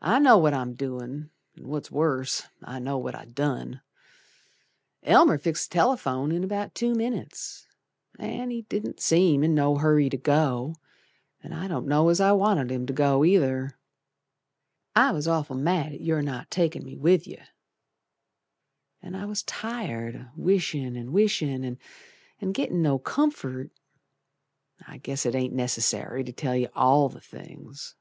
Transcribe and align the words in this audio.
I 0.00 0.18
know 0.18 0.38
what 0.38 0.54
I'm 0.54 0.72
doin', 0.76 1.28
An' 1.54 1.68
what's 1.68 1.90
worse, 1.90 2.44
I 2.64 2.78
know 2.78 2.96
what 2.96 3.14
I 3.14 3.26
done. 3.26 3.82
Elmer 5.02 5.36
fixed 5.36 5.68
th' 5.68 5.72
telephone 5.74 6.32
in 6.32 6.42
about 6.42 6.74
two 6.74 6.94
minits, 6.94 7.68
An' 8.18 8.48
he 8.48 8.62
didn't 8.62 8.98
seem 9.00 9.42
in 9.44 9.54
no 9.54 9.76
hurry 9.76 10.08
to 10.08 10.16
go, 10.16 10.74
An' 11.42 11.52
I 11.52 11.68
don't 11.68 11.86
know 11.86 12.08
as 12.08 12.18
I 12.18 12.32
wanted 12.32 12.70
him 12.72 12.86
to 12.86 12.94
go 12.94 13.26
either, 13.26 13.76
I 14.96 15.12
was 15.12 15.28
awful 15.28 15.54
mad 15.56 15.92
at 15.92 16.00
your 16.00 16.22
not 16.22 16.50
takin' 16.50 16.82
me 16.86 16.96
with 16.96 17.26
yer, 17.26 17.44
An' 19.02 19.14
I 19.14 19.26
was 19.26 19.42
tired 19.42 20.16
o' 20.16 20.26
wishin' 20.34 20.96
and 20.96 21.12
wishin' 21.12 21.78
An' 22.40 22.52
gittin' 22.54 22.80
no 22.80 22.98
comfort. 22.98 23.70
I 24.86 24.96
guess 24.96 25.26
it 25.26 25.34
ain't 25.34 25.52
necessary 25.54 26.24
to 26.24 26.32
tell 26.32 26.56
yer 26.56 26.70
all 26.74 27.10
the 27.10 27.20
things. 27.20 27.96